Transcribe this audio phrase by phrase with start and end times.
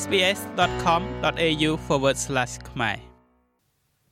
[0.00, 1.70] sbs.com.au/
[2.70, 2.96] ខ្មែរ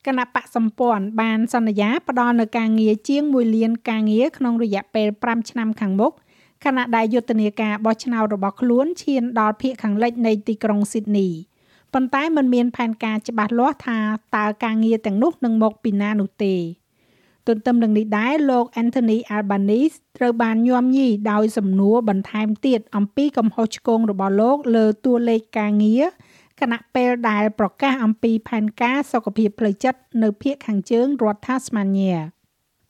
[0.05, 6.11] គណៈបកសម្ព័ន្ធបានសន្យាផ្ដល់នៅការងារជាង1លានការងារក្នុងរយៈពេល5ឆ្នាំខាងមុខ
[6.65, 11.27] ខណៈដែលយុទ្ធនាការបោះឆ្នោតរបស់ខ្លួនឈានដល់ភាគខាងលិចនៃទីក្រុងស៊ីដនី
[11.93, 13.99] ប៉ុន្តែมันមានផែនការច្បាស់លាស់ថា
[14.35, 16.55] តើការងារទាំងនោះនឹងមកពីណានោះទេ
[17.47, 26.03] ទន្ទឹមនឹងនេះដែរលោក Anthony Albanese ត្រូវបានញោមញីដោយសំណួរបន្ថែមទៀតអំពីកំហុសឆ្គងរបស់លោកលើតួលេខការងារ
[26.59, 32.17] គណៈពេលដែលប្រកាសអំពីផែនការសុខភាពផ្លូវចិត្តនៅភូមិខាងជើងរដ្ឋ Tasmania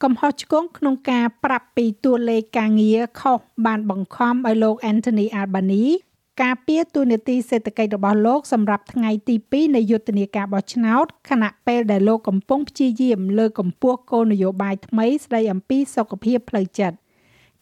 [0.03, 5.97] កំហុសឆ្គងក្នុងការប្រាប់ពីតួលេខការងារខុសបានបង្ខំឲ្យលោក Anthony Albanese
[6.41, 16.97] ការពៀទូនីតិសេដ្ឋកិច្ចរបស់លោកសម្រាប់ថ្ងៃទី2នៃយុទ្ធនាការបោះឆ្នោតខណៈពេលដែលលោកកំពុងព្យាយាមលើកកម្ពស់គោលនយោបាយថ្មីស្ដីអំពីសុខភាពផ្លូវចិត្ត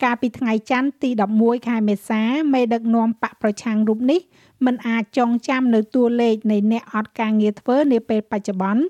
[0.03, 2.21] កាលពីថ្ងៃច័ន្ទទី11ខែមេសា
[2.53, 4.19] មេដឹកនាំបកប្រឆាំងរូបនេះ
[4.65, 8.83] មិនអាចចងចាំនៅតួលេខនៃអ្នកអត់ការងារធ្វើនាពេលបច្ចុប្បន្ន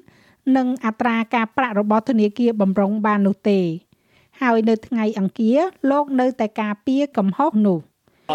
[0.58, 3.59] និងអត្រាការប្រាក់របស់ធនាគារបម្រុងបាននោះទេ
[4.42, 5.59] ហើយនៅថ្ងៃអង្គារ
[5.92, 7.80] លោកនៅតែការពារកំហុសនោះ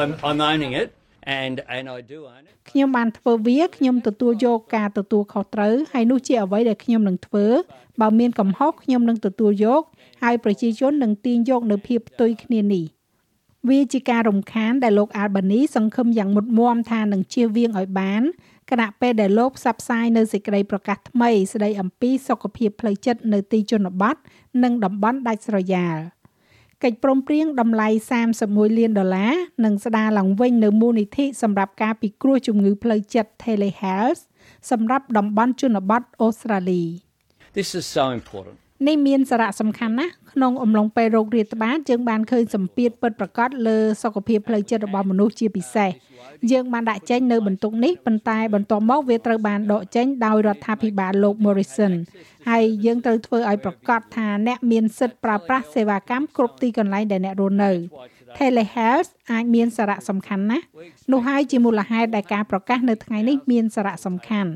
[0.00, 0.88] I'm I'm owning it
[1.40, 7.46] and and I do own it ខ្ញុំបានធ្វើវាខ្ញុំទទួលយកការទទួលខុសត្រូវហើយនោះជាអ្វីដែលខ្ញុំនឹងធ្វើ
[8.00, 9.82] បើមានកំហុសខ្ញុំនឹងទទួលយក
[10.22, 12.84] ហើយប្រជាជននឹងទាញយកនៅភាពផ្ទុយគ្នានេះ
[13.70, 18.22] វាជាការរំខានដែលលោក Albany សង្ឃឹមយ៉ាងមុតមមថានឹងជៀសវាងឲ្យបាន
[18.70, 24.16] គណៈពេលដែលលោកផ្សព្វផ្សាយនៅសេចក្តីប្រកាសថ្មីស្តីអំពីសុខភាពផ្លូវចិត្តនៅទីជនបទ
[24.62, 25.96] និងតំបន់ដាច់ស្រយាល
[26.84, 27.88] កិច្ចព្រមព្រៀងតម្លៃ
[28.32, 34.22] 31លានដុល្លារនឹងស្ដារឡើងវិញនៅមូលនិធិសម្រាប់ការពិគ្រោះជំងឺផ្លូវចិត្ត Telehealth
[34.70, 36.84] សម្រាប់តំបន់ជនបទអូស្ត្រាលី
[37.58, 45.90] This is so important នេះមានសារៈសំខាន់ណាស់ក្នុងអំឡុងពេលរោគរាតត្បាតយើងបានឃើញសម្ពាធពិតប្រាកដលើសុខភាពផ្លូវចិត្តរបស់មនុស្សជាពិសេស
[46.52, 51.92] យើងបានដាក់ចេញនៅបន្ទុកនេះប៉ុន្តែបន្ទាប់មកវាត្រូវបានដកចេញដោយរដ្ឋាភិបាលលោក Morrison
[52.48, 57.72] ហើយយើងត្រូវធ្វើឲ្យប្រកាសថាអ្នកមានសិទ្ធិប្រើប្រាស់សេវាកម្មគ្រប់ទីកន្លែងដែលអ្នករស់នៅ
[58.38, 60.64] Telehealth អាចមានសារៈសំខាន់ណាស់
[61.12, 64.50] នោះហើយជាមូលហេតុដែលការប្រកាសនៅថ្ងៃនេះមានសារៈសំខាន់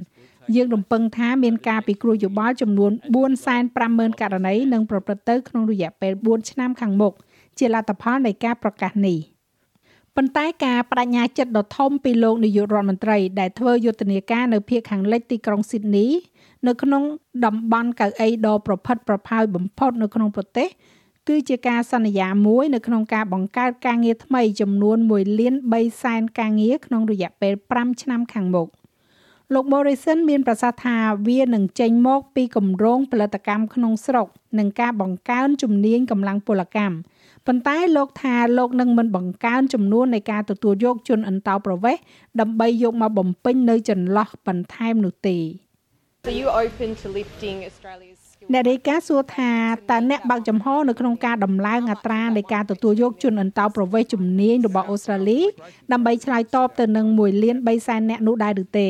[0.56, 2.92] យើងរំពឹងថាមានការពិគ្រោះយោបល់ចំនួន
[3.56, 7.12] 450,000ករណីនឹងប្រព្រឹត្តទៅក្នុងរយៈពេល4ឆ្នាំខាងមុខ
[7.58, 9.18] ជាលទ្ធផលនៃការប្រកាសនេះ
[10.16, 16.06] ប៉ុន្តែការបដិញ្ញាចិត្តដ៏ធំពីលោកនាយករដ្ឋមន្ត្រីដែលធ្វើយុទ្ធនាការនៅភូមិខាងលិចទីក្រុងស៊ីដនី
[16.66, 17.02] នៅក្នុង
[17.44, 20.68] តំបន់កៅអីដ៏ប្រផិតប្រផៅបំផុតនៅក្នុងប្រទេស
[21.28, 28.68] គឺជាការសន្យាមួយនៅក្នុងការបង្កើតការងារថ្មីចំនួន1លាន3សែនការងារក្នុងរយៈពេល5ឆ្នាំខាងមុខ
[29.54, 30.96] លោក Morrison មានប្រសាសន៍ថា
[31.28, 34.28] វានឹងចេញមកពីគម្រោងផលិតកម្មក្នុងស្រុក
[34.58, 36.94] និងការបង្កើនជំនាញកម្លាំងពលកម្ម
[37.46, 42.02] ប៉ុន្តែលោកថាលោកនឹងមិនបង្កើនចំនួននៃការទទួលយកជនអន្តោប្រវេសន៍
[42.40, 45.38] ដើម្បីយកមកបំពេញនៅចន្លោះបន្ថែមនោះទេ
[46.26, 48.20] So you open to lifting Australia's
[48.52, 49.52] អ្នករាយការណ៍សួរថា
[49.90, 55.40] តើអ្នកបើកចំហនៅក្នុងការដំឡើងអត្រានៃការទទួលយកជនអន្តោប្រវេសន៍ជំនាញរបស់អូស្ត្រាលី
[55.92, 58.88] ដើម្បីឆ្លើយតបទៅនឹង1លាន3សែនអ្នកនោះដែរឬទេ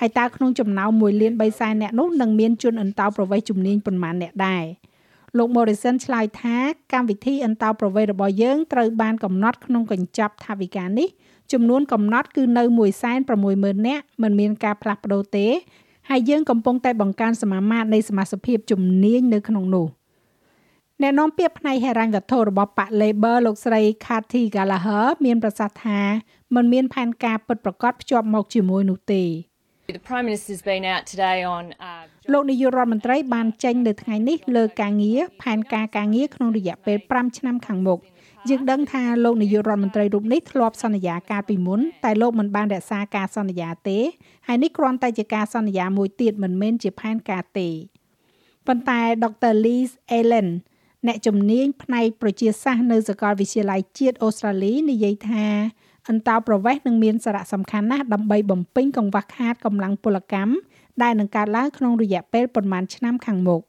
[0.00, 4.64] ហើយតើក្នុងចំណោម1លាន3សែនអ្នកនោះនឹងមានជនអន្តោប្រវេសន៍ជំនាញប៉ុន្មានអ្នកដែរ
[5.38, 6.56] លោក Morrison ឆ្លើយថា
[6.92, 11.08] កម្មវិធីអន្តោប្រវេសន៍របស់យើងត្រូវបានកំណត់ក្នុងកញ្ចប់ថវិកានេះ
[11.52, 12.62] ចំនួនកំណត់គឺនៅ
[13.24, 15.46] 160,000នាក់មិនមានការផ្លាស់ប្ដូរទេ
[16.10, 19.86] ហើយយើងកំពុងតែបង្កើនសមាមាត្រនៃសមាជិកជំនាញនៅក្នុងនោះ
[21.02, 26.00] អ្នកនាំពាក្យផ្នែកហិរញ្ញវត្ថុរបស់បក Labor លោកស្រី Kathy Gallagher មានប្រសាសន៍ថា
[26.54, 29.24] มันមានផែនការពិតប្រាកដភ្ជាប់មកជាមួយនោះទេ
[29.96, 38.00] The Prime Minister's been out today on uh, លោកនាយករដ្ឋមន្ត្រីបានចេញនៅថ្ងៃនេះលើការងារផែនការការងារក្នុងរយៈពេល5ឆ្នាំខាងមុខ
[38.48, 43.98] យើងដឹងថាលោកនាយករដ្ឋមន្ត្រីរូបនេះធ្លាប់សន្យាកាលពីមុនតែលោកមិនបានរក្សាការសន្យាទេ
[44.46, 47.68] ហើយនេះគ្រាន់តែជាការសន្យាមួយទៀតមិនមែនជាផែនការទេ
[48.66, 49.52] ប៉ុន្តែ Dr.
[49.64, 50.48] Liz Allen
[51.06, 55.46] អ្នកជំនាញផ្នែកប្រជាសាស្ត្រនៅសាកលវិទ្យាល័យជាតិអូស្ត្រាលីនិយាយថា
[56.08, 60.52] អន្តោប្រវេសន៍នឹងមានសារៈសំខាន់ណាស់ដើម្បីបំពេញកង្វះខាតកម្លាំងពលកម្ម
[61.02, 63.62] ដែលនឹងកើតឡើងក្នុងរយៈពេលប្រមាណឆ្នាំខាងមុខ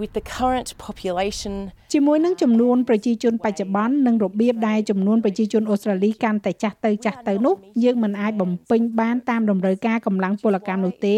[0.00, 1.54] with the current population
[1.92, 7.54] ជាមួយនឹងចំនួនប្រជាជនបច្ចុប្បន្ននិងរបៀបដែលចំនួនប្រជាជនអូស្ត្រាលីកាន់តែចាស់ទៅចាស់ទៅនោះ
[7.84, 11.16] យើងមិនអាចបំពេញបានតាមតម្រូវការកម្លាំងពលកម្មនោះទេ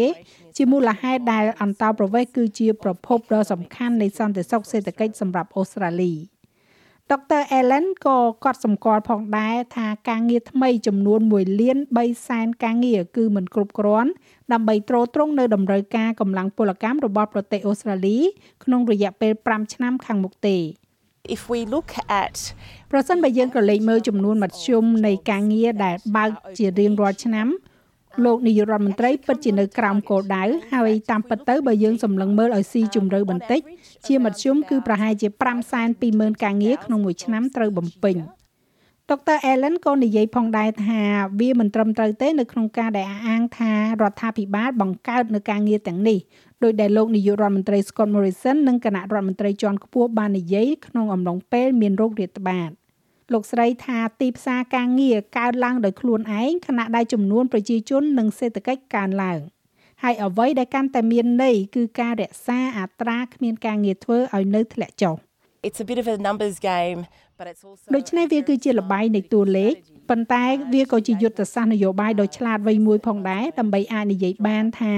[0.57, 6.13] ជាមូលហេតុដែលអន្តោប្រវេសន៍គឺជាប្រភពដ៏សំខាន់នៃសន្តិសុខសេដ្ឋកិច្ចសម្រាប់អូស្ត្រាលី។
[7.13, 14.11] ដុកទ័រ Allen ក៏កត់សម្គាល់ផងដែរថាការងារថ្មីចំនួន1លាន3សែនការងារគឺមិនគ្រប់គ្រាន់
[14.53, 18.17] ដើម្បីទ្រទ្រង់នៅតម្រូវការកម្លាំងពលកម្មរបស់ប្រទេសអូស្ត្រាលី
[18.63, 20.57] ក្នុងរយៈពេល5ឆ្នាំខាងមុខទេ
[21.35, 21.89] if we look
[22.23, 22.35] at
[22.91, 27.47] ប្រសិនបើយើងក៏លេខមើលចំនួនមធ្យមនៃការងារដែលបើកជារៀងរាល់ឆ្នាំ
[28.23, 33.61] លោកនាយករដ្ឋមន្ត្រីពិតជានៅក្រោមគោលដៅហើយតាមពិតទៅបើយើងសម្លឹងមើលឲ្យស៊ីជម្រៅបន្តិច
[34.07, 35.27] ជាមធ្យមគឺប្រហែលជា
[35.85, 38.17] 520,000ការងារក្នុងមួយឆ្នាំត្រូវបំពេញ
[39.11, 41.01] ដុកទ័រ Allen ក៏និយាយផងដែរថា
[41.39, 43.71] វាមិនត្រឹមត្រូវទេនៅក្នុងការដែលអះអាងថា
[44.01, 46.19] រដ្ឋាភិបាលបង្កើតនៅការងារទាំងនេះ
[46.63, 52.69] ដោយដែលលោកនាយករដ្ឋមន្ត្រី Scott Morrison និងគណៈរដ្ឋមន្ត្រីជាន់ខ្ពស់បាននិយាយក្នុងអំឡុងពេលមានโรគរាតត្បាត
[53.33, 59.39] លោកស្រីថាទីផ្សារការងារកើនឡើងដោយខ្លួនឯងខណៈដែលចំនួនប្រជាជននិងសេដ្ឋកិច្ចកើនឡើង
[60.03, 65.15] ហើយអ្វីដែលកាន់តែមានន័យគឺការរក្សាអត្រាគ្មានការងារធ្វើឲ្យនៅធ្លាក់ចុះ
[65.67, 66.99] It's a bit of a numbers game
[67.37, 69.73] but it's also ដូច្នេះវាគឺជាលបាយនៃតួលេខ
[70.09, 70.43] ប៉ុន្តែ
[70.73, 74.95] វាក៏ជាយុទ្ធសាស្ត្រនយោបាយដ៏ឆ្លាតវៃមួយផងដែរដើម្បីអាចនិយាយបានថា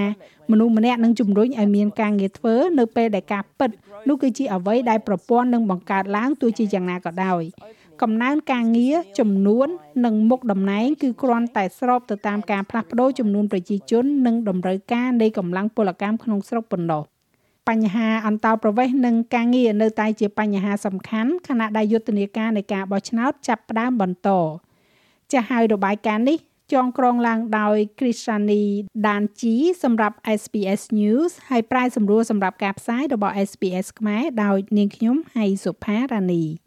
[0.51, 3.69] មនុស្សម្នាក់នឹងជំរុញឲ្យមានការងារធ្វើនៅពេលដែលការពិត
[4.09, 7.44] នោះគឺជាអ្វីដែលប្រព័ន្ធនឹងបង្កើតឡើងទោះជាយ៉ាងណាក៏ដោយ
[8.02, 9.68] កំណើនការងារចំនួន
[10.06, 17.04] និងមុខតំណែងគឺគ្រាន់តែស្របទៅតាមការផ្លាស់ប្ដូរចំនួនប្រជាជន និងតម្រូវការនៃកម្លាំងពលកម្មក្នុងស្រុកប៉ុណ្ណោះ
[17.70, 24.30] បញ្ហាអន្តោប្រវេសន៍និងការងារនៅតែជាបញ្ហាសំខាន់ខណៈដែលយុទ្ធនាការនៃការបោះឆ្នោតចាប់ផ្ដើមបន្ត
[25.32, 26.40] ចាស់ហើយរបាយការណ៍នេះ
[26.74, 28.64] ចងក្រងឡើងដោយ Krishani
[29.06, 36.67] Danji សម្រាប់ SPS News ហើយប្រាយសម្រួលសម្រាប់ការផ្សាយរបស់ SPS ខ្មែរដោយនាងខ្ញុំហៃសុផារ៉ានី